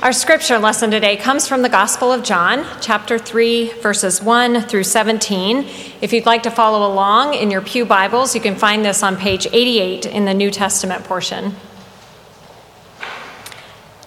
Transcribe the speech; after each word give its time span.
Our 0.00 0.12
scripture 0.12 0.60
lesson 0.60 0.92
today 0.92 1.16
comes 1.16 1.48
from 1.48 1.62
the 1.62 1.68
Gospel 1.68 2.12
of 2.12 2.22
John, 2.22 2.64
chapter 2.80 3.18
3, 3.18 3.72
verses 3.80 4.22
1 4.22 4.62
through 4.62 4.84
17. 4.84 5.66
If 6.00 6.12
you'd 6.12 6.24
like 6.24 6.44
to 6.44 6.52
follow 6.52 6.86
along 6.86 7.34
in 7.34 7.50
your 7.50 7.60
Pew 7.60 7.84
Bibles, 7.84 8.32
you 8.32 8.40
can 8.40 8.54
find 8.54 8.84
this 8.84 9.02
on 9.02 9.16
page 9.16 9.48
88 9.52 10.06
in 10.06 10.24
the 10.24 10.34
New 10.34 10.52
Testament 10.52 11.02
portion. 11.02 11.56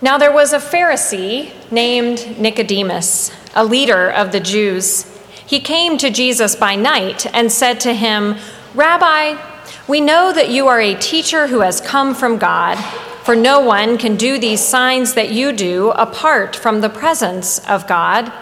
Now 0.01 0.17
there 0.17 0.31
was 0.31 0.53
a 0.53 0.59
Pharisee 0.59 1.51
named 1.73 2.39
Nicodemus, 2.39 3.29
a 3.53 3.65
leader 3.65 4.09
of 4.09 4.31
the 4.31 4.39
Jews. 4.39 5.03
He 5.45 5.59
came 5.59 5.97
to 5.97 6.09
Jesus 6.09 6.55
by 6.55 6.77
night 6.77 7.25
and 7.35 7.51
said 7.51 7.81
to 7.81 7.93
him, 7.93 8.37
Rabbi, 8.73 9.35
we 9.89 9.99
know 9.99 10.31
that 10.31 10.49
you 10.49 10.69
are 10.69 10.79
a 10.79 10.95
teacher 10.95 11.47
who 11.47 11.59
has 11.59 11.81
come 11.81 12.15
from 12.15 12.37
God. 12.37 12.77
For 13.23 13.35
no 13.35 13.59
one 13.59 13.97
can 13.97 14.15
do 14.15 14.39
these 14.39 14.61
signs 14.61 15.13
that 15.13 15.31
you 15.31 15.51
do 15.51 15.91
apart 15.91 16.55
from 16.55 16.81
the 16.81 16.89
presence 16.89 17.59
of 17.67 17.87
God. 17.87 18.33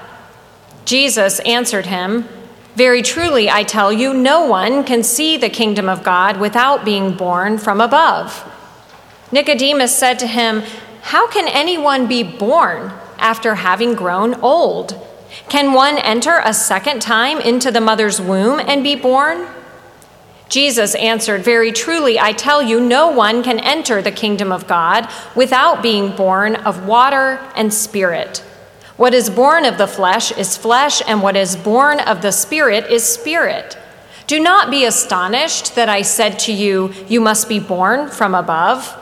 Jesus 0.86 1.40
answered 1.42 1.86
him, 1.88 2.28
Very 2.76 3.02
truly, 3.02 3.50
I 3.50 3.64
tell 3.64 3.92
you, 3.92 4.14
no 4.14 4.46
one 4.46 4.86
can 4.86 5.04
see 5.04 5.36
the 5.36 5.50
kingdom 5.50 5.90
of 5.90 6.04
God 6.04 6.40
without 6.40 6.86
being 6.86 7.14
born 7.14 7.58
from 7.58 7.82
above. 7.82 8.46
Nicodemus 9.34 9.96
said 9.96 10.18
to 10.20 10.28
him, 10.28 10.64
How 11.02 11.28
can 11.28 11.48
anyone 11.50 12.08
be 12.08 12.24
born 12.24 12.94
after 13.18 13.56
having 13.56 13.96
grown 13.96 14.36
old? 14.36 14.96
Can 15.50 15.74
one 15.74 15.98
enter 15.98 16.42
a 16.44 16.54
second 16.54 17.02
time 17.02 17.40
into 17.40 17.70
the 17.70 17.82
mother's 17.82 18.22
womb 18.22 18.60
and 18.60 18.82
be 18.82 18.96
born? 18.96 19.46
Jesus 20.50 20.96
answered, 20.96 21.44
Very 21.44 21.72
truly, 21.72 22.20
I 22.20 22.34
tell 22.34 22.62
you, 22.62 22.82
no 22.82 23.10
one 23.10 23.44
can 23.44 23.60
enter 23.60 24.02
the 24.02 24.12
kingdom 24.12 24.52
of 24.52 24.68
God 24.68 25.08
without 25.36 25.84
being 25.84 26.16
born 26.16 26.56
of 26.56 26.86
water 26.86 27.40
and 27.56 27.72
spirit. 27.72 28.40
What 28.98 29.14
is 29.14 29.30
born 29.30 29.64
of 29.64 29.78
the 29.78 29.88
flesh 29.88 30.32
is 30.32 30.58
flesh, 30.58 31.02
and 31.08 31.22
what 31.22 31.38
is 31.38 31.56
born 31.56 32.00
of 32.00 32.22
the 32.22 32.32
spirit 32.32 32.92
is 32.92 33.04
spirit. 33.04 33.78
Do 34.26 34.40
not 34.40 34.72
be 34.72 34.86
astonished 34.86 35.76
that 35.76 35.88
I 35.88 36.02
said 36.02 36.40
to 36.40 36.52
you, 36.52 36.94
You 37.08 37.22
must 37.22 37.48
be 37.48 37.60
born 37.60 38.10
from 38.10 38.34
above. 38.34 38.96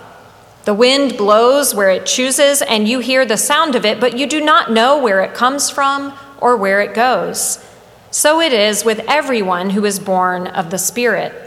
The 0.66 0.74
wind 0.74 1.18
blows 1.18 1.74
where 1.74 1.90
it 1.90 2.06
chooses, 2.06 2.62
and 2.62 2.90
you 2.90 3.00
hear 3.00 3.26
the 3.26 3.38
sound 3.38 3.76
of 3.76 3.86
it, 3.86 4.02
but 4.02 4.18
you 4.18 4.28
do 4.28 4.42
not 4.42 4.70
know 4.70 5.02
where 5.02 5.24
it 5.24 5.34
comes 5.34 5.70
from 5.70 6.14
or 6.42 6.58
where 6.58 6.82
it 6.82 6.94
goes. 6.94 7.64
So 8.12 8.42
it 8.42 8.54
is 8.54 8.86
with 8.86 9.00
everyone 9.08 9.70
who 9.70 9.86
is 9.86 10.00
born 10.00 10.48
of 10.48 10.70
the 10.70 10.78
Spirit. 10.78 11.47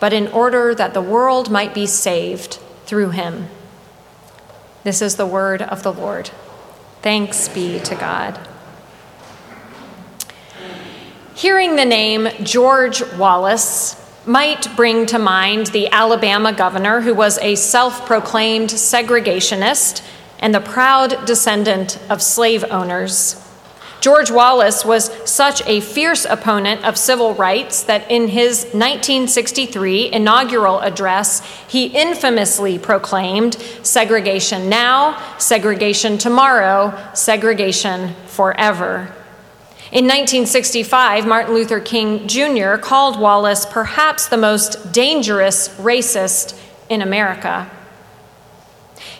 but 0.00 0.12
in 0.12 0.26
order 0.28 0.74
that 0.74 0.94
the 0.94 1.02
world 1.02 1.50
might 1.50 1.74
be 1.74 1.86
saved 1.86 2.58
through 2.86 3.10
him. 3.10 3.48
This 4.82 5.02
is 5.02 5.16
the 5.16 5.26
word 5.26 5.62
of 5.62 5.82
the 5.82 5.92
Lord. 5.92 6.30
Thanks 7.02 7.48
be 7.48 7.78
to 7.80 7.94
God. 7.94 8.38
Hearing 11.34 11.76
the 11.76 11.84
name 11.84 12.28
George 12.42 13.02
Wallace 13.14 13.96
might 14.26 14.74
bring 14.76 15.06
to 15.06 15.18
mind 15.18 15.68
the 15.68 15.90
Alabama 15.90 16.52
governor 16.52 17.00
who 17.00 17.14
was 17.14 17.38
a 17.38 17.54
self 17.54 18.04
proclaimed 18.06 18.70
segregationist 18.70 20.06
and 20.38 20.54
the 20.54 20.60
proud 20.60 21.24
descendant 21.26 21.98
of 22.10 22.20
slave 22.20 22.64
owners. 22.70 23.39
George 24.00 24.30
Wallace 24.30 24.84
was 24.84 25.10
such 25.28 25.66
a 25.66 25.80
fierce 25.80 26.24
opponent 26.24 26.84
of 26.84 26.96
civil 26.96 27.34
rights 27.34 27.82
that 27.82 28.10
in 28.10 28.28
his 28.28 28.64
1963 28.72 30.12
inaugural 30.12 30.80
address, 30.80 31.40
he 31.68 31.86
infamously 31.86 32.78
proclaimed 32.78 33.54
segregation 33.82 34.68
now, 34.68 35.36
segregation 35.38 36.16
tomorrow, 36.16 36.98
segregation 37.14 38.14
forever. 38.26 39.14
In 39.92 40.04
1965, 40.04 41.26
Martin 41.26 41.52
Luther 41.52 41.80
King 41.80 42.26
Jr. 42.26 42.76
called 42.76 43.18
Wallace 43.18 43.66
perhaps 43.66 44.28
the 44.28 44.36
most 44.36 44.92
dangerous 44.92 45.68
racist 45.70 46.58
in 46.88 47.02
America. 47.02 47.68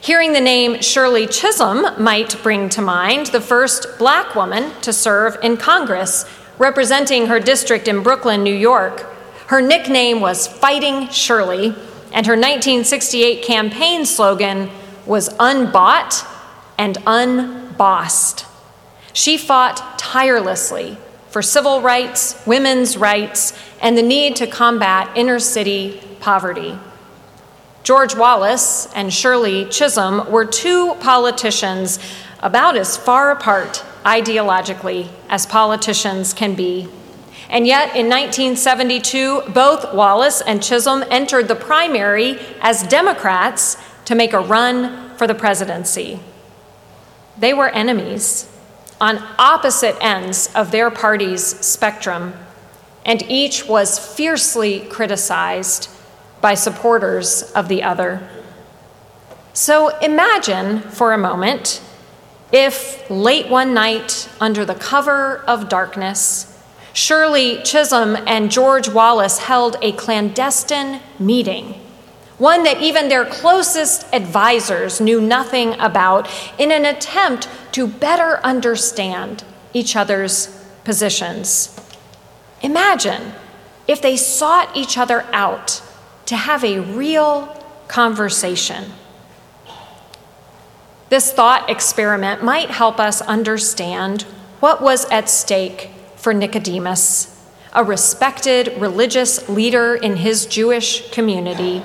Hearing 0.01 0.33
the 0.33 0.41
name 0.41 0.81
Shirley 0.83 1.27
Chisholm 1.27 1.85
might 2.03 2.43
bring 2.43 2.69
to 2.71 2.83
mind 2.83 3.27
the 3.29 3.41
first 3.41 3.99
black 3.99 4.35
woman 4.35 4.73
to 4.83 4.93
serve 4.93 5.39
in 5.43 5.57
Congress, 5.57 6.25
representing 6.59 7.27
her 7.27 7.41
district 7.41 7.89
in 7.89 8.03
Brooklyn, 8.03 8.43
New 8.43 8.55
York. 8.55 9.01
Her 9.47 9.61
nickname 9.61 10.21
was 10.21 10.47
Fighting 10.47 11.09
Shirley, 11.09 11.75
and 12.13 12.27
her 12.27 12.35
1968 12.35 13.43
campaign 13.43 14.05
slogan 14.05 14.71
was 15.07 15.29
Unbought 15.39 16.27
and 16.79 16.99
Unbossed. 17.07 18.47
She 19.13 19.37
fought 19.37 19.99
tirelessly 19.99 20.99
for 21.29 21.43
civil 21.43 21.81
rights, 21.81 22.41
women's 22.47 22.97
rights, 22.97 23.59
and 23.81 23.97
the 23.97 24.03
need 24.03 24.37
to 24.37 24.47
combat 24.47 25.17
inner 25.17 25.39
city 25.39 26.01
poverty. 26.21 26.79
George 27.83 28.15
Wallace 28.15 28.93
and 28.95 29.13
Shirley 29.13 29.65
Chisholm 29.67 30.31
were 30.31 30.45
two 30.45 30.95
politicians 31.01 31.99
about 32.41 32.77
as 32.77 32.97
far 32.97 33.31
apart 33.31 33.85
ideologically 34.05 35.09
as 35.29 35.47
politicians 35.47 36.33
can 36.33 36.55
be. 36.55 36.89
And 37.49 37.67
yet, 37.67 37.97
in 37.97 38.09
1972, 38.09 39.43
both 39.53 39.93
Wallace 39.93 40.41
and 40.41 40.63
Chisholm 40.63 41.05
entered 41.11 41.49
the 41.49 41.57
primary 41.57 42.39
as 42.61 42.85
Democrats 42.85 43.77
to 44.05 44.15
make 44.15 44.33
a 44.33 44.41
run 44.41 45.17
for 45.17 45.27
the 45.27 45.35
presidency. 45.35 46.21
They 47.37 47.53
were 47.53 47.69
enemies 47.71 48.47
on 49.01 49.19
opposite 49.39 49.97
ends 50.01 50.51
of 50.55 50.71
their 50.71 50.91
party's 50.91 51.45
spectrum, 51.45 52.35
and 53.05 53.23
each 53.23 53.67
was 53.67 53.99
fiercely 53.99 54.81
criticized 54.81 55.89
by 56.41 56.55
supporters 56.55 57.43
of 57.53 57.69
the 57.69 57.83
other. 57.83 58.27
So 59.53 59.97
imagine 59.99 60.81
for 60.81 61.12
a 61.12 61.19
moment 61.19 61.83
if 62.53 63.09
late 63.09 63.48
one 63.48 63.75
night, 63.75 64.28
under 64.41 64.65
the 64.65 64.75
cover 64.75 65.39
of 65.47 65.69
darkness, 65.69 66.47
Shirley 66.92 67.63
Chisholm 67.63 68.16
and 68.27 68.51
George 68.51 68.89
Wallace 68.89 69.39
held 69.39 69.77
a 69.83 69.92
clandestine 69.92 71.01
meeting, 71.21 71.75
one 72.39 72.65
that 72.65 72.81
even 72.81 73.09
their 73.09 73.25
closest 73.25 74.13
advisors 74.13 75.01
knew 75.01 75.21
nothing 75.21 75.78
about, 75.78 76.28
in 76.59 76.72
an 76.72 76.84
attempt 76.84 77.48
to 77.72 77.87
better 77.87 78.41
understand 78.42 79.45
each 79.72 79.95
other's 79.95 80.48
positions. 80.83 81.78
Imagine 82.63 83.33
if 83.87 84.03
they 84.03 84.16
sought 84.16 84.77
each 84.77 84.98
other 84.98 85.25
out 85.33 85.83
to 86.30 86.36
have 86.36 86.62
a 86.62 86.78
real 86.78 87.48
conversation. 87.88 88.84
This 91.09 91.32
thought 91.32 91.68
experiment 91.68 92.44
might 92.44 92.71
help 92.71 93.00
us 93.00 93.21
understand 93.21 94.22
what 94.60 94.80
was 94.80 95.10
at 95.10 95.28
stake 95.28 95.91
for 96.15 96.32
Nicodemus, 96.32 97.36
a 97.72 97.82
respected 97.82 98.80
religious 98.80 99.48
leader 99.48 99.97
in 99.97 100.15
his 100.15 100.47
Jewish 100.47 101.10
community, 101.10 101.80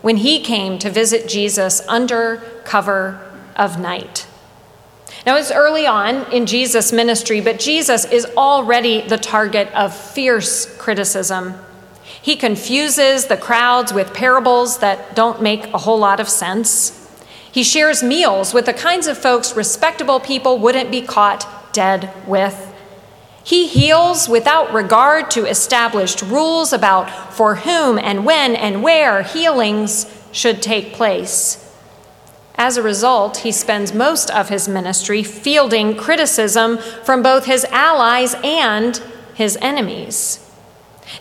when 0.00 0.16
he 0.16 0.40
came 0.40 0.78
to 0.78 0.88
visit 0.88 1.28
Jesus 1.28 1.86
under 1.86 2.38
cover 2.64 3.20
of 3.54 3.78
night. 3.78 4.26
Now, 5.26 5.36
it's 5.36 5.52
early 5.52 5.86
on 5.86 6.32
in 6.32 6.46
Jesus' 6.46 6.90
ministry, 6.90 7.42
but 7.42 7.58
Jesus 7.58 8.06
is 8.06 8.24
already 8.34 9.02
the 9.02 9.18
target 9.18 9.70
of 9.74 9.94
fierce 9.94 10.64
criticism. 10.78 11.52
He 12.22 12.36
confuses 12.36 13.26
the 13.26 13.36
crowds 13.36 13.92
with 13.92 14.12
parables 14.12 14.78
that 14.78 15.14
don't 15.14 15.42
make 15.42 15.66
a 15.72 15.78
whole 15.78 15.98
lot 15.98 16.20
of 16.20 16.28
sense. 16.28 16.96
He 17.50 17.62
shares 17.62 18.02
meals 18.02 18.54
with 18.54 18.66
the 18.66 18.72
kinds 18.72 19.06
of 19.06 19.18
folks 19.18 19.56
respectable 19.56 20.20
people 20.20 20.58
wouldn't 20.58 20.90
be 20.90 21.02
caught 21.02 21.72
dead 21.72 22.12
with. 22.26 22.66
He 23.42 23.66
heals 23.66 24.28
without 24.28 24.72
regard 24.72 25.30
to 25.32 25.46
established 25.46 26.22
rules 26.22 26.72
about 26.72 27.34
for 27.34 27.56
whom 27.56 27.98
and 27.98 28.24
when 28.24 28.54
and 28.54 28.82
where 28.82 29.22
healings 29.22 30.06
should 30.30 30.62
take 30.62 30.92
place. 30.92 31.66
As 32.56 32.76
a 32.76 32.82
result, 32.82 33.38
he 33.38 33.50
spends 33.50 33.94
most 33.94 34.30
of 34.30 34.50
his 34.50 34.68
ministry 34.68 35.22
fielding 35.22 35.96
criticism 35.96 36.76
from 36.76 37.22
both 37.22 37.46
his 37.46 37.64
allies 37.64 38.36
and 38.44 39.02
his 39.34 39.56
enemies. 39.62 40.49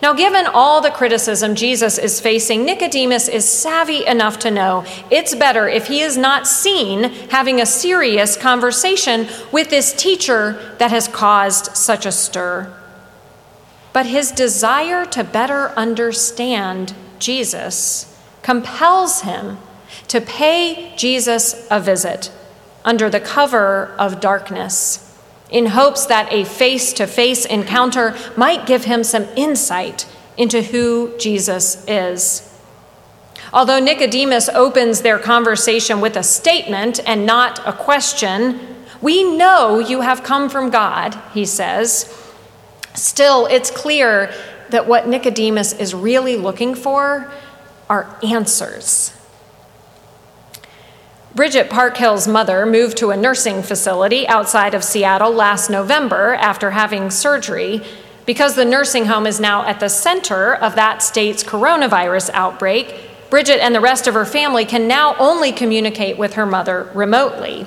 Now, 0.01 0.13
given 0.13 0.45
all 0.45 0.81
the 0.81 0.91
criticism 0.91 1.56
Jesus 1.56 1.97
is 1.97 2.21
facing, 2.21 2.63
Nicodemus 2.63 3.27
is 3.27 3.50
savvy 3.50 4.06
enough 4.06 4.39
to 4.39 4.51
know 4.51 4.86
it's 5.09 5.36
better 5.36 5.68
if 5.68 5.88
he 5.88 6.01
is 6.01 6.15
not 6.15 6.47
seen 6.47 7.03
having 7.30 7.59
a 7.59 7.65
serious 7.65 8.38
conversation 8.38 9.27
with 9.51 9.69
this 9.69 9.94
teacher 9.94 10.75
that 10.77 10.91
has 10.91 11.07
caused 11.07 11.75
such 11.75 12.06
a 12.06 12.12
stir. 12.12 12.74
But 13.91 14.06
his 14.06 14.31
desire 14.31 15.06
to 15.07 15.24
better 15.24 15.69
understand 15.69 16.94
Jesus 17.18 18.18
compels 18.41 19.21
him 19.21 19.57
to 20.07 20.21
pay 20.21 20.94
Jesus 20.95 21.68
a 21.69 21.80
visit 21.80 22.31
under 22.86 23.09
the 23.09 23.19
cover 23.19 23.94
of 24.00 24.21
darkness 24.21 25.08
in 25.50 25.68
hopes 25.68 26.06
that 26.06 26.31
a 26.31 26.46
face 26.46 26.94
to 26.94 27.07
face 27.07 27.46
encounter 27.46 28.16
might 28.38 28.66
give 28.66 28.86
him 28.86 29.04
some 29.04 29.24
insight 29.36 30.06
into 30.38 30.62
who 30.62 31.18
Jesus 31.18 31.84
is. 31.88 32.46
Although 33.51 33.80
Nicodemus 33.80 34.48
opens 34.50 35.01
their 35.01 35.18
conversation 35.18 36.01
with 36.01 36.16
a 36.16 36.24
statement 36.24 37.00
and 37.06 37.25
not 37.25 37.60
a 37.68 37.74
question, 37.74 38.60
we 39.01 39.24
know 39.24 39.80
you 39.80 40.01
have 40.01 40.24
come 40.24 40.50
from 40.50 40.69
God, 40.69 41.19
he 41.34 41.46
says. 41.46 42.16
Still, 42.94 43.48
it's 43.48 43.72
clear 43.72 44.34
that 44.69 44.88
what 44.88 45.07
Nicodemus 45.07 45.74
is 45.74 45.96
really 45.96 46.36
looking 46.36 46.75
for 46.75 47.31
are 47.90 48.16
answers. 48.24 49.13
Bridget 51.39 51.69
Parkhill's 51.69 52.27
mother 52.27 52.65
moved 52.65 52.97
to 52.97 53.12
a 53.12 53.15
nursing 53.15 53.63
facility 53.63 54.27
outside 54.27 54.74
of 54.74 54.83
Seattle 54.83 55.31
last 55.31 55.69
November 55.69 56.33
after 56.33 56.71
having 56.71 57.09
surgery. 57.09 57.81
Because 58.25 58.56
the 58.56 58.65
nursing 58.65 59.06
home 59.06 59.25
is 59.25 59.39
now 59.39 59.65
at 59.65 59.80
the 59.80 59.88
center 59.88 60.53
of 60.53 60.75
that 60.75 61.01
state's 61.01 61.41
coronavirus 61.41 62.30
outbreak, 62.33 62.94
Bridget 63.30 63.63
and 63.63 63.74
the 63.74 63.80
rest 63.80 64.06
of 64.06 64.15
her 64.15 64.25
family 64.25 64.65
can 64.65 64.86
now 64.86 65.15
only 65.18 65.53
communicate 65.53 66.18
with 66.18 66.33
her 66.33 66.45
mother 66.45 66.91
remotely. 66.94 67.65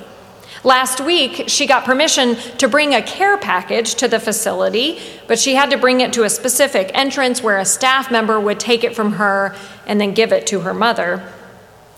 Last 0.64 1.00
week, 1.00 1.44
she 1.46 1.66
got 1.66 1.86
permission 1.86 2.36
to 2.58 2.68
bring 2.68 2.94
a 2.94 3.00
care 3.00 3.38
package 3.38 3.94
to 3.94 4.06
the 4.06 4.20
facility, 4.20 5.00
but 5.26 5.38
she 5.38 5.54
had 5.54 5.70
to 5.70 5.78
bring 5.78 6.02
it 6.02 6.12
to 6.12 6.24
a 6.24 6.28
specific 6.28 6.90
entrance 6.92 7.42
where 7.42 7.56
a 7.56 7.64
staff 7.64 8.10
member 8.10 8.38
would 8.38 8.60
take 8.60 8.84
it 8.84 8.94
from 8.94 9.12
her 9.12 9.56
and 9.86 9.98
then 9.98 10.12
give 10.12 10.30
it 10.30 10.46
to 10.48 10.60
her 10.60 10.74
mother. 10.74 11.26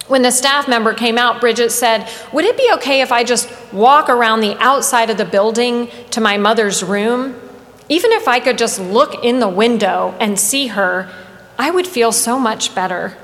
When 0.07 0.23
the 0.23 0.31
staff 0.31 0.69
member 0.69 0.93
came 0.93 1.17
out, 1.17 1.41
Bridget 1.41 1.71
said, 1.71 2.09
Would 2.33 2.45
it 2.45 2.59
be 2.59 2.71
okay 2.75 3.01
if 3.01 3.11
I 3.11 3.25
just 3.25 3.51
walk 3.73 4.11
around 4.11 4.41
the 4.41 4.57
outside 4.59 5.09
of 5.09 5.17
the 5.17 5.25
building 5.25 5.89
to 6.11 6.21
my 6.21 6.37
mother's 6.37 6.83
room? 6.83 7.41
Even 7.89 8.13
if 8.13 8.29
I 8.29 8.41
could 8.41 8.59
just 8.59 8.79
look 8.79 9.25
in 9.25 9.41
the 9.41 9.49
window 9.49 10.15
and 10.21 10.39
see 10.39 10.69
her, 10.69 11.11
I 11.59 11.71
would 11.71 11.87
feel 11.87 12.13
so 12.13 12.39
much 12.39 12.75
better. 12.75 13.17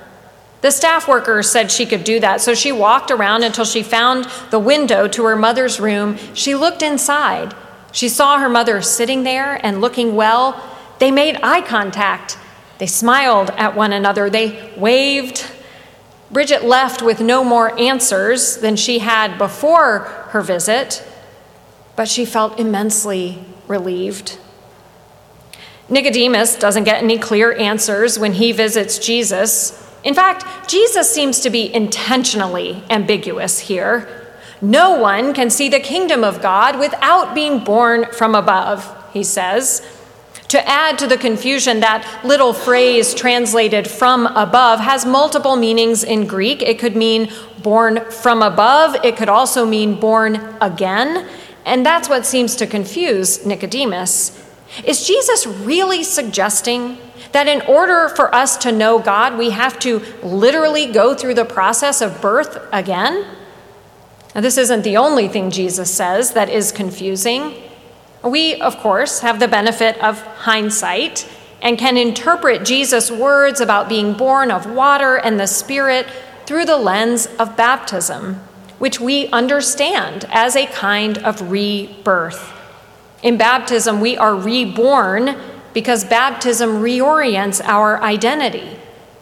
The 0.63 0.71
staff 0.71 1.09
worker 1.09 1.43
said 1.43 1.71
she 1.71 1.87
could 1.87 2.05
do 2.05 2.21
that, 2.21 2.41
so 2.41 2.55
she 2.55 2.73
walked 2.73 3.11
around 3.11 3.45
until 3.45 3.65
she 3.65 3.83
found 3.83 4.27
the 4.51 4.59
window 4.59 5.09
to 5.09 5.25
her 5.25 5.37
mother's 5.37 5.81
room. 5.81 6.19
She 6.35 6.55
looked 6.55 6.83
inside. 6.83 7.55
She 7.93 8.09
saw 8.09 8.39
her 8.39 8.49
mother 8.49 8.83
sitting 8.83 9.23
there 9.23 9.59
and 9.65 9.81
looking 9.81 10.15
well. 10.15 10.63
They 10.99 11.11
made 11.11 11.41
eye 11.43 11.63
contact. 11.63 12.39
They 12.79 12.87
smiled 12.87 13.51
at 13.51 13.75
one 13.75 13.93
another. 13.93 14.29
They 14.29 14.73
waved. 14.77 15.47
Bridget 16.31 16.65
left 16.65 17.03
with 17.03 17.21
no 17.21 17.43
more 17.43 17.79
answers 17.79 18.59
than 18.59 18.77
she 18.77 19.01
had 19.01 19.37
before 19.37 20.01
her 20.31 20.43
visit, 20.43 21.05
but 21.97 22.09
she 22.09 22.25
felt 22.25 22.59
immensely 22.59 23.45
relieved. 23.67 24.39
Nicodemus 25.89 26.57
doesn't 26.57 26.85
get 26.85 27.03
any 27.03 27.19
clear 27.19 27.53
answers 27.53 28.17
when 28.17 28.35
he 28.35 28.53
visits 28.53 28.99
Jesus. 28.99 29.77
In 30.05 30.15
fact, 30.15 30.69
Jesus 30.69 31.13
seems 31.13 31.41
to 31.41 31.51
be 31.51 31.73
intentionally 31.75 32.85
ambiguous 32.89 33.59
here. 33.59 34.09
No 34.63 34.99
one 34.99 35.35
can 35.35 35.51
see 35.51 35.69
the 35.69 35.81
kingdom 35.81 36.23
of 36.23 36.41
God 36.41 36.79
without 36.79 37.35
being 37.35 37.65
born 37.65 38.07
from 38.13 38.37
above, 38.37 38.87
he 39.13 39.25
says. 39.25 39.85
To 40.51 40.69
add 40.69 40.99
to 40.99 41.07
the 41.07 41.17
confusion, 41.17 41.79
that 41.79 42.25
little 42.25 42.53
phrase 42.53 43.15
translated 43.15 43.89
from 43.89 44.27
above 44.27 44.81
has 44.81 45.07
multiple 45.07 45.55
meanings 45.55 46.03
in 46.03 46.27
Greek. 46.27 46.61
It 46.61 46.81
could 46.81 46.97
mean 46.97 47.33
born 47.63 48.11
from 48.11 48.43
above, 48.43 48.97
it 49.05 49.17
could 49.17 49.29
also 49.29 49.65
mean 49.65 50.01
born 50.01 50.57
again. 50.61 51.29
And 51.65 51.87
that's 51.87 52.09
what 52.09 52.27
seems 52.27 52.57
to 52.57 52.67
confuse 52.67 53.47
Nicodemus. 53.47 54.45
Is 54.83 55.07
Jesus 55.07 55.47
really 55.47 56.03
suggesting 56.03 56.99
that 57.31 57.47
in 57.47 57.61
order 57.63 58.09
for 58.09 58.35
us 58.35 58.57
to 58.57 58.73
know 58.73 58.99
God, 58.99 59.39
we 59.39 59.51
have 59.51 59.79
to 59.81 60.03
literally 60.21 60.91
go 60.91 61.15
through 61.15 61.35
the 61.35 61.45
process 61.45 62.01
of 62.01 62.21
birth 62.21 62.59
again? 62.73 63.25
Now, 64.35 64.41
this 64.41 64.59
isn't 64.59 64.83
the 64.83 64.97
only 64.97 65.29
thing 65.29 65.53
Jesus 65.53 65.95
says 65.95 66.33
that 66.33 66.49
is 66.49 66.73
confusing. 66.73 67.70
We, 68.23 68.61
of 68.61 68.77
course, 68.79 69.21
have 69.21 69.41
the 69.41 69.49
benefit 69.49 70.03
of 70.03 70.21
hindsight 70.21 71.27
and 71.63 71.79
can 71.79 71.97
interpret 71.97 72.65
Jesus' 72.65 73.11
words 73.11 73.61
about 73.61 73.89
being 73.89 74.13
born 74.13 74.51
of 74.51 74.71
water 74.71 75.17
and 75.17 75.39
the 75.39 75.47
Spirit 75.47 76.07
through 76.47 76.67
the 76.67 76.77
lens 76.77 77.27
of 77.39 77.57
baptism, 77.57 78.35
which 78.79 79.01
we 79.01 79.29
understand 79.29 80.27
as 80.31 80.57
a 80.57 80.67
kind 80.67 81.19
of 81.19 81.51
rebirth. 81.51 82.53
In 83.23 83.37
baptism, 83.37 84.01
we 84.01 84.17
are 84.17 84.35
reborn 84.35 85.37
because 85.73 86.05
baptism 86.05 86.83
reorients 86.83 87.61
our 87.65 88.03
identity. 88.03 88.77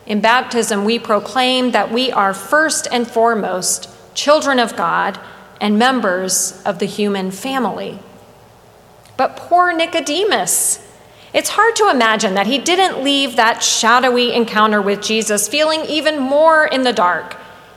In 0.06 0.20
baptism, 0.20 0.84
we 0.84 0.98
proclaim 0.98 1.72
that 1.72 1.92
we 1.92 2.10
are 2.10 2.32
first 2.32 2.88
and 2.90 3.06
foremost 3.06 3.90
children 4.14 4.58
of 4.58 4.76
God 4.76 5.20
and 5.60 5.78
members 5.78 6.62
of 6.64 6.78
the 6.78 6.86
human 6.86 7.30
family. 7.30 7.98
But 9.18 9.36
poor 9.36 9.74
Nicodemus. 9.74 10.78
It's 11.34 11.50
hard 11.50 11.76
to 11.76 11.90
imagine 11.90 12.34
that 12.34 12.46
he 12.46 12.56
didn't 12.56 13.02
leave 13.04 13.36
that 13.36 13.62
shadowy 13.62 14.32
encounter 14.32 14.80
with 14.80 15.02
Jesus 15.02 15.48
feeling 15.48 15.82
even 15.84 16.18
more 16.18 16.66
in 16.66 16.84
the 16.84 16.92
dark 16.92 17.36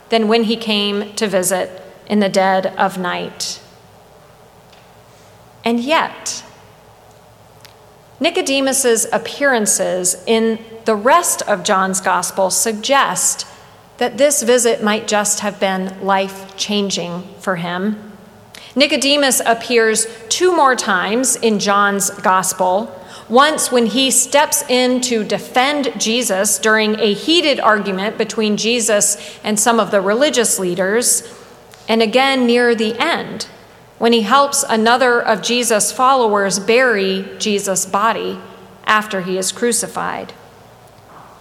than 0.09 0.29
when 0.29 0.43
he 0.43 0.55
came 0.55 1.13
to 1.15 1.27
visit 1.27 1.81
in 2.05 2.19
the 2.19 2.29
dead 2.29 2.67
of 2.77 2.97
night. 2.97 3.59
And 5.65 5.79
yet, 5.79 6.43
Nicodemus's 8.19 9.07
appearances 9.11 10.23
in 10.27 10.59
the 10.85 10.95
rest 10.95 11.41
of 11.43 11.63
John's 11.63 12.01
gospel 12.01 12.51
suggest 12.51 13.47
that 13.97 14.17
this 14.17 14.43
visit 14.43 14.83
might 14.83 15.07
just 15.07 15.39
have 15.39 15.59
been 15.59 16.05
life 16.05 16.55
changing 16.55 17.23
for 17.39 17.55
him. 17.55 18.10
Nicodemus 18.75 19.41
appears 19.45 20.07
two 20.29 20.55
more 20.55 20.75
times 20.75 21.35
in 21.35 21.59
John's 21.59 22.09
gospel. 22.09 22.97
Once 23.27 23.71
when 23.71 23.85
he 23.85 24.11
steps 24.11 24.63
in 24.69 25.01
to 25.01 25.23
defend 25.23 25.99
Jesus 25.99 26.57
during 26.59 26.99
a 26.99 27.13
heated 27.13 27.59
argument 27.59 28.17
between 28.17 28.57
Jesus 28.57 29.39
and 29.43 29.59
some 29.59 29.79
of 29.79 29.91
the 29.91 30.01
religious 30.01 30.59
leaders, 30.59 31.23
and 31.87 32.01
again 32.01 32.45
near 32.45 32.75
the 32.75 32.97
end 32.99 33.47
when 33.97 34.13
he 34.13 34.21
helps 34.21 34.63
another 34.63 35.21
of 35.21 35.41
Jesus' 35.41 35.91
followers 35.91 36.57
bury 36.59 37.29
Jesus' 37.37 37.85
body 37.85 38.39
after 38.85 39.21
he 39.21 39.37
is 39.37 39.51
crucified. 39.51 40.33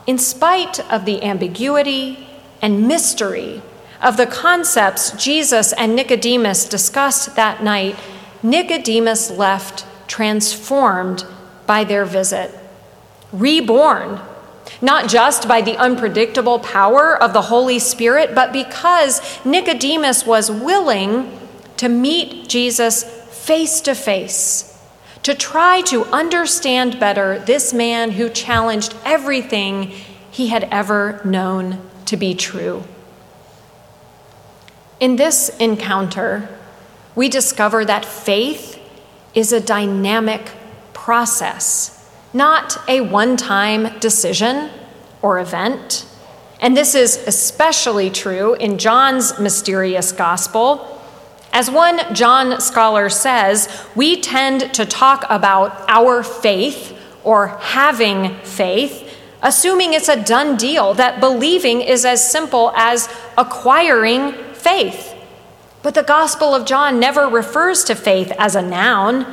In 0.07 0.19
spite 0.19 0.79
of 0.93 1.05
the 1.05 1.23
ambiguity 1.23 2.29
and 2.61 2.87
mystery 2.87 3.63
of 4.01 4.17
the 4.17 4.27
concepts 4.27 5.11
Jesus 5.13 5.73
and 5.75 5.95
Nicodemus 5.95 6.69
discussed 6.69 7.37
that 7.37 7.63
night, 7.63 7.97
Nicodemus 8.43 9.31
left 9.31 9.85
transformed 10.09 11.25
by 11.67 11.85
their 11.85 12.05
visit, 12.05 12.53
reborn, 13.33 14.21
not 14.81 15.09
just 15.09 15.47
by 15.47 15.61
the 15.61 15.77
unpredictable 15.77 16.59
power 16.59 17.21
of 17.23 17.33
the 17.33 17.43
Holy 17.43 17.79
Spirit, 17.79 18.35
but 18.35 18.53
because 18.53 19.21
Nicodemus 19.45 20.25
was 20.25 20.51
willing 20.51 21.39
to 21.77 21.89
meet 21.89 22.49
Jesus 22.49 23.05
face 23.05 23.81
to 23.83 23.95
face, 23.95 24.79
to 25.23 25.35
try 25.35 25.83
to 25.83 26.05
understand 26.07 26.99
better 26.99 27.39
this 27.39 27.75
man 27.75 28.13
who 28.13 28.29
challenged 28.31 28.95
everything 29.05 29.93
he 30.31 30.49
had 30.49 30.65
ever 30.71 31.21
known 31.25 31.81
to 32.07 32.17
be 32.17 32.35
true. 32.35 32.83
In 35.01 35.17
this 35.17 35.49
encounter, 35.59 36.47
we 37.15 37.31
discover 37.31 37.87
that 37.87 38.05
faith 38.05 38.79
is 39.35 39.51
a 39.51 39.59
dynamic 39.59 40.51
process, 40.93 42.07
not 42.35 42.77
a 42.87 43.01
one 43.01 43.39
time 43.39 43.99
decision 43.99 44.69
or 45.23 45.41
event. 45.41 46.07
And 46.61 46.77
this 46.77 46.95
is 46.95 47.17
especially 47.27 48.11
true 48.11 48.53
in 48.55 48.77
John's 48.77 49.39
mysterious 49.39 50.13
gospel. 50.13 51.01
As 51.51 51.71
one 51.71 52.15
John 52.15 52.61
scholar 52.61 53.09
says, 53.09 53.87
we 53.97 54.21
tend 54.21 54.75
to 54.75 54.85
talk 54.85 55.25
about 55.31 55.83
our 55.89 56.23
faith 56.23 56.95
or 57.25 57.49
having 57.59 58.37
faith, 58.41 59.17
assuming 59.43 59.95
it's 59.95 60.11
a 60.11 60.23
done 60.23 60.59
deal, 60.59 60.93
that 60.95 61.21
believing 61.21 61.81
is 61.81 62.05
as 62.05 62.31
simple 62.31 62.71
as 62.77 63.09
acquiring 63.39 64.35
faith. 64.61 65.15
But 65.83 65.95
the 65.95 66.03
Gospel 66.03 66.55
of 66.55 66.67
John 66.67 67.01
never 67.01 67.27
refers 67.27 67.85
to 67.85 67.95
faith 67.95 68.33
as 68.39 68.55
a 68.55 68.63
noun. 68.63 69.27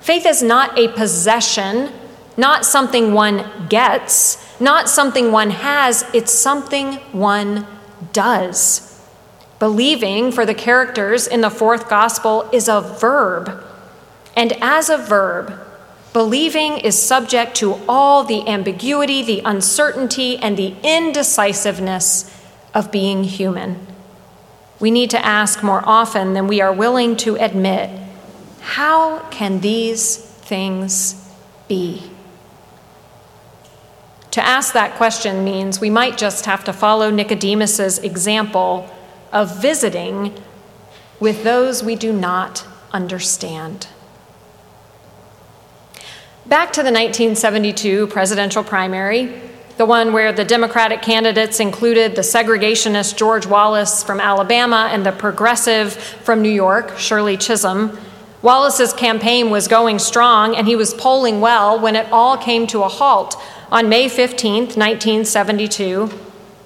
Faith 0.00 0.26
is 0.26 0.42
not 0.42 0.76
a 0.78 0.88
possession, 0.88 1.92
not 2.36 2.64
something 2.64 3.12
one 3.12 3.68
gets, 3.68 4.60
not 4.60 4.88
something 4.88 5.30
one 5.30 5.50
has, 5.50 6.04
it's 6.12 6.32
something 6.32 6.94
one 7.12 7.66
does. 8.12 8.88
Believing 9.60 10.32
for 10.32 10.44
the 10.44 10.54
characters 10.54 11.28
in 11.28 11.40
the 11.40 11.50
fourth 11.50 11.88
Gospel 11.88 12.48
is 12.52 12.66
a 12.66 12.80
verb. 12.80 13.64
And 14.34 14.52
as 14.60 14.90
a 14.90 14.98
verb, 14.98 15.54
believing 16.12 16.78
is 16.78 17.00
subject 17.00 17.54
to 17.56 17.78
all 17.88 18.24
the 18.24 18.48
ambiguity, 18.48 19.22
the 19.22 19.42
uncertainty, 19.44 20.36
and 20.38 20.56
the 20.56 20.74
indecisiveness 20.82 22.28
of 22.74 22.90
being 22.90 23.22
human 23.22 23.91
we 24.82 24.90
need 24.90 25.10
to 25.10 25.24
ask 25.24 25.62
more 25.62 25.80
often 25.84 26.32
than 26.34 26.48
we 26.48 26.60
are 26.60 26.72
willing 26.72 27.16
to 27.16 27.36
admit 27.36 27.88
how 28.60 29.20
can 29.28 29.60
these 29.60 30.16
things 30.16 31.30
be? 31.68 32.02
To 34.32 34.44
ask 34.44 34.72
that 34.72 34.96
question 34.96 35.44
means 35.44 35.80
we 35.80 35.88
might 35.88 36.18
just 36.18 36.46
have 36.46 36.64
to 36.64 36.72
follow 36.72 37.12
Nicodemus's 37.12 37.98
example 38.00 38.90
of 39.32 39.62
visiting 39.62 40.34
with 41.20 41.44
those 41.44 41.84
we 41.84 41.94
do 41.94 42.12
not 42.12 42.66
understand. 42.92 43.86
Back 46.44 46.72
to 46.72 46.82
the 46.82 46.90
1972 46.90 48.08
presidential 48.08 48.64
primary, 48.64 49.32
the 49.76 49.86
one 49.86 50.12
where 50.12 50.32
the 50.32 50.44
Democratic 50.44 51.02
candidates 51.02 51.58
included 51.58 52.14
the 52.14 52.22
segregationist 52.22 53.16
George 53.16 53.46
Wallace 53.46 54.02
from 54.02 54.20
Alabama 54.20 54.88
and 54.92 55.04
the 55.04 55.12
progressive 55.12 55.94
from 55.94 56.42
New 56.42 56.50
York, 56.50 56.98
Shirley 56.98 57.36
Chisholm. 57.36 57.98
Wallace's 58.42 58.92
campaign 58.92 59.50
was 59.50 59.68
going 59.68 59.98
strong 59.98 60.54
and 60.54 60.66
he 60.66 60.76
was 60.76 60.92
polling 60.94 61.40
well 61.40 61.78
when 61.80 61.96
it 61.96 62.10
all 62.12 62.36
came 62.36 62.66
to 62.68 62.82
a 62.82 62.88
halt 62.88 63.36
on 63.70 63.88
May 63.88 64.08
15, 64.08 64.64
1972. 64.64 66.10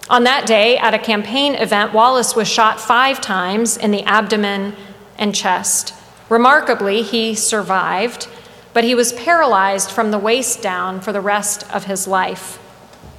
On 0.09 0.25
that 0.25 0.47
day, 0.47 0.77
at 0.79 0.95
a 0.95 0.99
campaign 0.99 1.55
event, 1.55 1.93
Wallace 1.93 2.35
was 2.35 2.49
shot 2.49 2.81
five 2.81 3.21
times 3.21 3.77
in 3.77 3.91
the 3.91 4.03
abdomen 4.05 4.75
and 5.19 5.35
chest. 5.35 5.95
Remarkably, 6.29 7.03
he 7.03 7.35
survived, 7.35 8.29
but 8.73 8.85
he 8.85 8.95
was 8.95 9.13
paralyzed 9.13 9.91
from 9.91 10.11
the 10.11 10.19
waist 10.19 10.63
down 10.63 11.01
for 11.01 11.13
the 11.13 11.21
rest 11.21 11.71
of 11.73 11.85
his 11.85 12.09
life. 12.09 12.59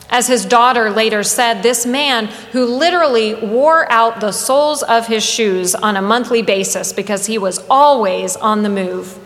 As 0.09 0.27
his 0.27 0.45
daughter 0.45 0.89
later 0.89 1.21
said, 1.21 1.61
this 1.61 1.85
man 1.85 2.27
who 2.53 2.65
literally 2.65 3.35
wore 3.35 3.91
out 3.91 4.21
the 4.21 4.31
soles 4.31 4.81
of 4.83 5.07
his 5.07 5.25
shoes 5.25 5.75
on 5.75 5.97
a 5.97 6.01
monthly 6.01 6.41
basis 6.41 6.93
because 6.93 7.25
he 7.25 7.37
was 7.37 7.59
always 7.69 8.35
on 8.37 8.63
the 8.63 8.69
move 8.69 9.19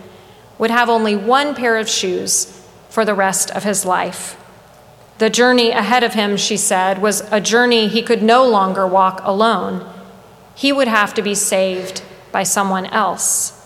would 0.58 0.70
have 0.70 0.88
only 0.88 1.14
one 1.16 1.54
pair 1.54 1.76
of 1.76 1.88
shoes 1.88 2.66
for 2.88 3.04
the 3.04 3.14
rest 3.14 3.50
of 3.52 3.64
his 3.64 3.84
life. 3.84 4.36
The 5.18 5.30
journey 5.30 5.70
ahead 5.70 6.02
of 6.02 6.14
him, 6.14 6.36
she 6.36 6.56
said, 6.56 7.00
was 7.00 7.20
a 7.32 7.40
journey 7.40 7.86
he 7.86 8.02
could 8.02 8.22
no 8.22 8.44
longer 8.48 8.86
walk 8.86 9.20
alone. 9.22 9.88
He 10.54 10.72
would 10.72 10.88
have 10.88 11.14
to 11.14 11.22
be 11.22 11.34
saved 11.34 12.02
by 12.32 12.42
someone 12.42 12.86
else. 12.86 13.64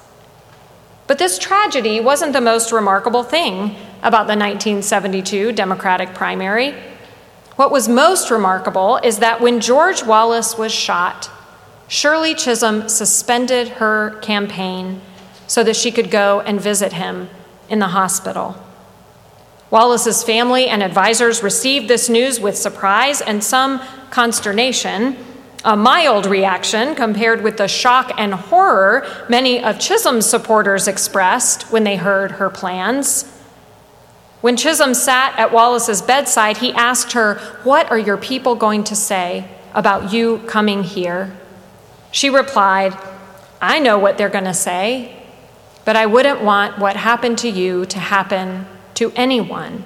But 1.07 1.19
this 1.19 1.39
tragedy 1.39 1.99
wasn't 2.01 2.35
the 2.35 2.41
most 2.41 2.73
remarkable 2.73 3.23
thing 3.23 3.77
about 4.03 4.27
the 4.27 4.37
1972 4.37 5.53
Democratic 5.53 6.15
primary. 6.15 6.75
What 7.57 7.71
was 7.71 7.89
most 7.89 8.31
remarkable 8.31 8.99
is 8.99 9.19
that 9.21 9.41
when 9.41 9.61
George 9.61 10.05
Wallace 10.05 10.59
was 10.59 10.73
shot, 10.73 11.31
Shirley 11.89 12.35
Chisholm 12.35 12.89
suspended 12.89 13.69
her 13.69 14.19
campaign 14.21 15.01
so 15.47 15.65
that 15.65 15.77
she 15.77 15.91
could 15.91 16.11
go 16.11 16.41
and 16.41 16.61
visit 16.61 16.93
him 16.93 17.31
in 17.71 17.79
the 17.79 17.89
hospital. 17.89 18.57
Wallace's 19.71 20.23
family 20.23 20.69
and 20.69 20.83
advisors 20.83 21.43
received 21.43 21.89
this 21.89 22.09
news 22.09 22.39
with 22.39 22.59
surprise 22.59 23.21
and 23.23 23.43
some 23.43 23.81
consternation, 24.11 25.17
a 25.65 25.77
mild 25.77 26.27
reaction 26.27 26.95
compared 26.95 27.43
with 27.43 27.57
the 27.57 27.67
shock 27.67 28.13
and 28.19 28.35
horror 28.35 29.07
many 29.29 29.65
of 29.65 29.81
Chisholm's 29.81 30.27
supporters 30.27 30.87
expressed 30.87 31.73
when 31.73 31.85
they 31.85 31.97
heard 31.97 32.33
her 32.33 32.51
plans. 32.51 33.33
When 34.47 34.57
Chisholm 34.57 34.95
sat 34.95 35.37
at 35.41 35.51
Wallace's 35.51 36.01
bedside, 36.01 36.59
he 36.59 36.73
asked 36.73 37.15
her, 37.15 37.35
What 37.65 37.91
are 37.91 37.99
your 37.99 38.17
people 38.17 38.55
going 38.55 38.85
to 38.85 38.95
say 38.95 39.51
about 39.75 40.13
you 40.13 40.39
coming 40.47 40.85
here? 40.85 41.37
She 42.13 42.31
replied, 42.31 42.97
I 43.61 43.81
know 43.81 43.99
what 43.99 44.17
they're 44.17 44.29
going 44.29 44.45
to 44.45 44.55
say, 44.55 45.21
but 45.85 45.97
I 45.97 46.07
wouldn't 46.07 46.43
want 46.43 46.79
what 46.79 46.95
happened 46.95 47.39
to 47.39 47.49
you 47.49 47.87
to 47.87 47.99
happen 47.99 48.67
to 48.95 49.11
anyone. 49.17 49.83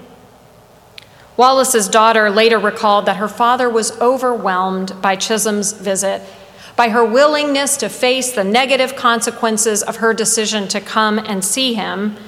Wallace's 1.38 1.88
daughter 1.88 2.28
later 2.28 2.58
recalled 2.58 3.06
that 3.06 3.16
her 3.16 3.28
father 3.28 3.70
was 3.70 3.98
overwhelmed 3.98 4.92
by 5.00 5.16
Chisholm's 5.16 5.72
visit, 5.72 6.20
by 6.76 6.90
her 6.90 7.02
willingness 7.02 7.78
to 7.78 7.88
face 7.88 8.32
the 8.32 8.44
negative 8.44 8.94
consequences 8.94 9.82
of 9.82 9.96
her 9.96 10.12
decision 10.12 10.68
to 10.68 10.82
come 10.82 11.18
and 11.18 11.42
see 11.42 11.72
him 11.72 12.18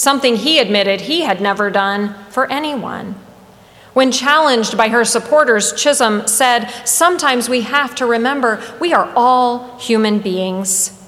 something 0.00 0.36
he 0.36 0.58
admitted 0.58 1.02
he 1.02 1.20
had 1.20 1.42
never 1.42 1.68
done 1.68 2.14
for 2.30 2.50
anyone. 2.50 3.14
When 3.92 4.10
challenged 4.10 4.74
by 4.74 4.88
her 4.88 5.04
supporters, 5.04 5.74
Chisholm 5.74 6.26
said, 6.26 6.70
Sometimes 6.86 7.50
we 7.50 7.60
have 7.60 7.94
to 7.96 8.06
remember 8.06 8.62
we 8.80 8.94
are 8.94 9.12
all 9.14 9.78
human 9.78 10.20
beings. 10.20 10.98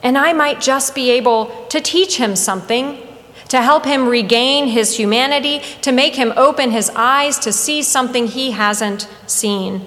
And 0.00 0.16
I 0.16 0.32
might 0.32 0.60
just 0.60 0.94
be 0.94 1.10
able 1.10 1.66
to 1.70 1.80
teach 1.80 2.18
him 2.18 2.36
something, 2.36 3.02
to 3.48 3.60
help 3.60 3.84
him 3.84 4.08
regain 4.08 4.68
his 4.68 4.96
humanity, 4.96 5.60
to 5.82 5.90
make 5.90 6.14
him 6.14 6.32
open 6.36 6.70
his 6.70 6.88
eyes 6.94 7.40
to 7.40 7.52
see 7.52 7.82
something 7.82 8.28
he 8.28 8.52
hasn't 8.52 9.08
seen. 9.26 9.84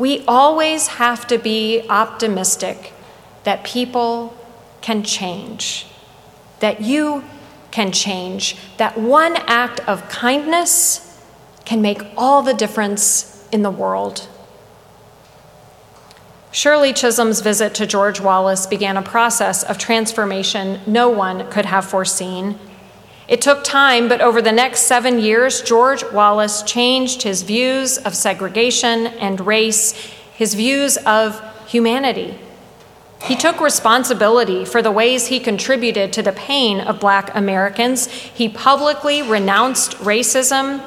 We 0.00 0.24
always 0.26 0.88
have 0.88 1.28
to 1.28 1.38
be 1.38 1.86
optimistic 1.88 2.92
that 3.44 3.62
people 3.62 4.36
can 4.80 5.04
change, 5.04 5.86
that 6.58 6.80
you 6.80 7.22
can 7.70 7.92
change, 7.92 8.56
that 8.76 8.98
one 8.98 9.36
act 9.46 9.80
of 9.80 10.08
kindness 10.08 11.20
can 11.64 11.82
make 11.82 12.02
all 12.16 12.42
the 12.42 12.54
difference 12.54 13.46
in 13.52 13.62
the 13.62 13.70
world. 13.70 14.28
Shirley 16.50 16.92
Chisholm's 16.92 17.40
visit 17.40 17.74
to 17.74 17.86
George 17.86 18.20
Wallace 18.20 18.66
began 18.66 18.96
a 18.96 19.02
process 19.02 19.62
of 19.62 19.76
transformation 19.76 20.80
no 20.86 21.10
one 21.10 21.48
could 21.50 21.66
have 21.66 21.84
foreseen. 21.84 22.58
It 23.28 23.42
took 23.42 23.62
time, 23.62 24.08
but 24.08 24.22
over 24.22 24.40
the 24.40 24.52
next 24.52 24.82
seven 24.82 25.18
years, 25.18 25.60
George 25.60 26.02
Wallace 26.10 26.62
changed 26.62 27.22
his 27.22 27.42
views 27.42 27.98
of 27.98 28.14
segregation 28.14 29.08
and 29.18 29.46
race, 29.46 29.92
his 30.32 30.54
views 30.54 30.96
of 30.98 31.42
humanity. 31.68 32.38
He 33.22 33.36
took 33.36 33.60
responsibility 33.60 34.64
for 34.64 34.80
the 34.80 34.92
ways 34.92 35.26
he 35.26 35.40
contributed 35.40 36.12
to 36.14 36.22
the 36.22 36.32
pain 36.32 36.80
of 36.80 37.00
black 37.00 37.34
Americans. 37.34 38.06
He 38.06 38.48
publicly 38.48 39.22
renounced 39.22 39.92
racism 39.98 40.80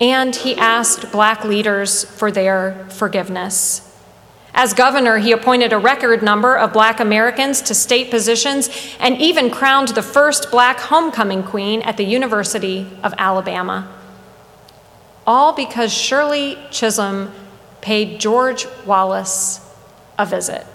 and 0.00 0.34
he 0.34 0.56
asked 0.56 1.10
black 1.10 1.44
leaders 1.44 2.04
for 2.04 2.30
their 2.30 2.86
forgiveness. 2.90 3.84
As 4.54 4.72
governor, 4.72 5.18
he 5.18 5.32
appointed 5.32 5.72
a 5.72 5.78
record 5.78 6.22
number 6.22 6.56
of 6.56 6.72
black 6.72 7.00
Americans 7.00 7.60
to 7.62 7.74
state 7.74 8.10
positions 8.10 8.70
and 8.98 9.16
even 9.18 9.50
crowned 9.50 9.88
the 9.88 10.02
first 10.02 10.50
black 10.50 10.78
homecoming 10.78 11.42
queen 11.42 11.82
at 11.82 11.96
the 11.96 12.04
University 12.04 12.88
of 13.02 13.14
Alabama. 13.18 13.88
All 15.26 15.52
because 15.52 15.92
Shirley 15.92 16.58
Chisholm 16.70 17.32
paid 17.80 18.18
George 18.18 18.66
Wallace 18.86 19.60
a 20.18 20.24
visit. 20.24 20.66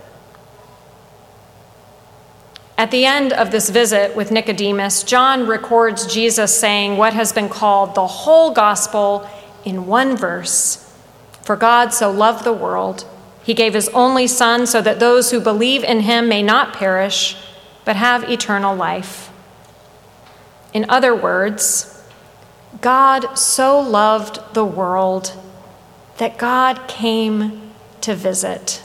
At 2.77 2.91
the 2.91 3.05
end 3.05 3.33
of 3.33 3.51
this 3.51 3.69
visit 3.69 4.15
with 4.15 4.31
Nicodemus, 4.31 5.03
John 5.03 5.45
records 5.45 6.07
Jesus 6.07 6.57
saying 6.57 6.97
what 6.97 7.13
has 7.13 7.31
been 7.31 7.49
called 7.49 7.93
the 7.93 8.07
whole 8.07 8.51
gospel 8.51 9.29
in 9.63 9.85
one 9.85 10.17
verse 10.17 10.79
For 11.43 11.55
God 11.55 11.93
so 11.93 12.09
loved 12.09 12.43
the 12.43 12.53
world, 12.53 13.05
he 13.43 13.53
gave 13.53 13.73
his 13.73 13.89
only 13.89 14.25
Son 14.25 14.65
so 14.65 14.81
that 14.81 14.99
those 14.99 15.31
who 15.31 15.39
believe 15.39 15.83
in 15.83 16.01
him 16.01 16.27
may 16.27 16.41
not 16.41 16.73
perish, 16.73 17.35
but 17.85 17.95
have 17.95 18.29
eternal 18.29 18.75
life. 18.75 19.29
In 20.73 20.85
other 20.89 21.13
words, 21.13 22.01
God 22.81 23.37
so 23.37 23.79
loved 23.79 24.39
the 24.53 24.65
world 24.65 25.33
that 26.17 26.37
God 26.37 26.87
came 26.87 27.73
to 28.01 28.15
visit. 28.15 28.81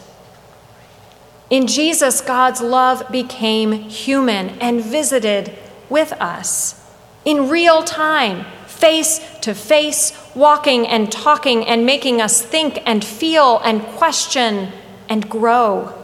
In 1.50 1.66
Jesus, 1.66 2.20
God's 2.20 2.60
love 2.60 3.10
became 3.10 3.72
human 3.72 4.50
and 4.60 4.84
visited 4.84 5.56
with 5.88 6.12
us 6.20 6.84
in 7.24 7.48
real 7.48 7.82
time, 7.82 8.44
face 8.66 9.20
to 9.40 9.54
face, 9.54 10.12
walking 10.34 10.86
and 10.86 11.10
talking 11.10 11.66
and 11.66 11.86
making 11.86 12.20
us 12.20 12.42
think 12.42 12.82
and 12.84 13.02
feel 13.02 13.60
and 13.64 13.82
question 13.82 14.68
and 15.08 15.28
grow. 15.30 15.94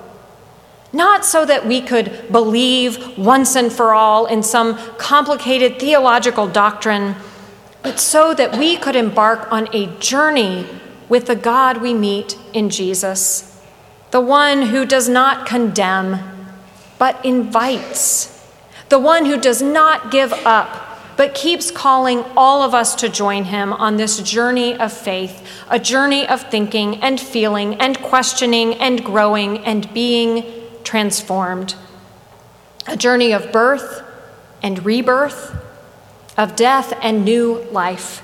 Not 0.95 1.27
so 1.27 1.45
that 1.45 1.67
we 1.67 1.83
could 1.83 2.33
believe 2.33 3.19
once 3.19 3.55
and 3.55 3.71
for 3.71 3.93
all 3.93 4.25
in 4.27 4.43
some 4.43 4.79
complicated 4.97 5.79
theological 5.79 6.47
doctrine, 6.49 7.17
but 7.83 8.01
so 8.01 8.33
that 8.33 8.57
we 8.57 8.79
could 8.79 8.97
embark 8.97 9.53
on 9.53 9.69
a 9.75 9.87
journey 9.99 10.67
with 11.09 11.27
the 11.27 11.37
God 11.37 11.83
we 11.83 11.93
meet 11.93 12.39
in 12.55 12.71
Jesus 12.71 13.54
the 14.15 14.21
one 14.21 14.63
who 14.63 14.87
does 14.87 15.09
not 15.09 15.45
condemn, 15.45 16.21
but 17.01 17.25
invites, 17.25 18.49
the 18.89 18.99
one 19.01 19.25
who 19.25 19.37
does 19.37 19.61
not 19.61 20.13
give 20.13 20.33
up, 20.47 21.01
but 21.17 21.35
keeps 21.35 21.73
calling 21.73 22.23
all 22.37 22.63
of 22.63 22.75
us 22.75 22.95
to 22.95 23.09
join 23.09 23.43
him 23.43 23.73
on 23.73 23.97
this 23.97 24.23
journey 24.23 24.73
of 24.77 24.93
faith, 24.93 25.45
a 25.69 25.81
journey 25.81 26.29
of 26.29 26.49
thinking 26.49 26.95
and 27.03 27.19
feeling 27.19 27.75
and 27.81 28.01
questioning 28.03 28.75
and 28.75 29.05
growing 29.05 29.59
and 29.65 29.93
being 29.93 30.45
transformed, 30.85 31.75
a 32.87 32.97
journey 32.97 33.33
of 33.33 33.51
birth 33.51 34.01
and 34.63 34.87
rebirth, 34.87 35.61
of 36.39 36.55
death 36.55 36.97
and 37.03 37.25
new 37.25 37.61
life. 37.73 38.23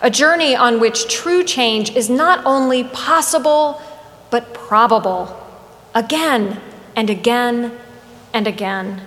A 0.00 0.08
journey 0.08 0.56
on 0.56 0.80
which 0.80 1.06
true 1.06 1.44
change 1.44 1.94
is 1.94 2.08
not 2.08 2.46
only 2.46 2.84
possible, 2.84 3.82
but 4.30 4.54
probable 4.54 5.34
again 5.94 6.60
and 6.94 7.10
again 7.10 7.78
and 8.32 8.46
again. 8.46 9.02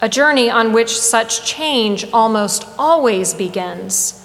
A 0.00 0.08
journey 0.08 0.48
on 0.48 0.72
which 0.72 0.98
such 0.98 1.44
change 1.44 2.06
almost 2.12 2.66
always 2.78 3.34
begins 3.34 4.16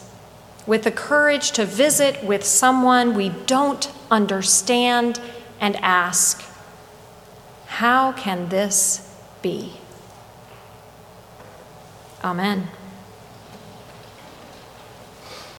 with 0.65 0.83
the 0.83 0.91
courage 0.91 1.51
to 1.51 1.65
visit 1.65 2.23
with 2.23 2.43
someone 2.43 3.13
we 3.13 3.29
don't 3.45 3.91
understand 4.09 5.19
and 5.59 5.75
ask, 5.77 6.43
How 7.67 8.13
can 8.13 8.49
this 8.49 9.13
be? 9.41 9.73
Amen. 12.23 12.69